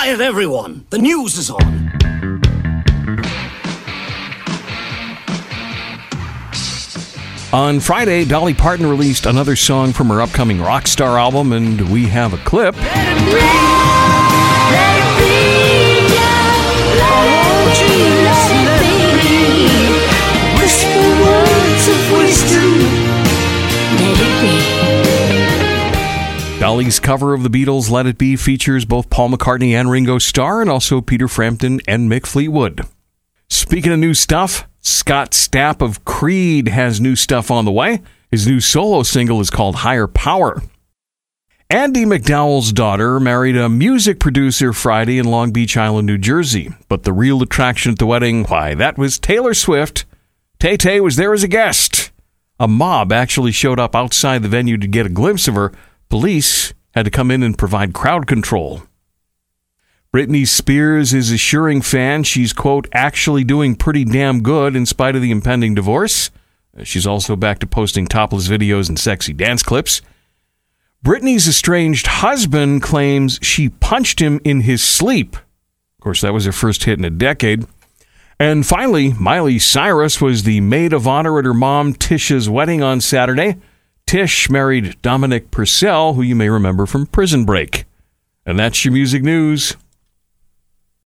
[0.00, 0.86] Quiet, everyone!
[0.88, 1.90] The news is on!
[7.52, 12.32] On Friday, Dolly Parton released another song from her upcoming Rockstar album, and we have
[12.32, 12.74] a clip.
[26.70, 30.60] Dolly's cover of the Beatles' Let It Be features both Paul McCartney and Ringo Starr,
[30.60, 32.86] and also Peter Frampton and Mick Fleetwood.
[33.48, 38.02] Speaking of new stuff, Scott Stapp of Creed has new stuff on the way.
[38.30, 40.62] His new solo single is called Higher Power.
[41.70, 46.70] Andie MacDowell's daughter married a music producer Friday in Long Beach Island, New Jersey.
[46.88, 50.04] But the real attraction at the wedding, why, that was Taylor Swift.
[50.60, 52.12] Tay Tay was there as a guest.
[52.60, 55.72] A mob actually showed up outside the venue to get a glimpse of her.
[56.10, 58.82] Police had to come in and provide crowd control.
[60.12, 65.22] Britney Spears is assuring fans she's, quote, actually doing pretty damn good in spite of
[65.22, 66.32] the impending divorce.
[66.76, 70.02] Uh, she's also back to posting topless videos and sexy dance clips.
[71.04, 75.36] Britney's estranged husband claims she punched him in his sleep.
[75.36, 77.66] Of course, that was her first hit in a decade.
[78.40, 83.00] And finally, Miley Cyrus was the maid of honor at her mom Tish's wedding on
[83.00, 83.58] Saturday.
[84.10, 87.84] Tish married Dominic Purcell, who you may remember from Prison Break.
[88.44, 89.76] And that's your music news.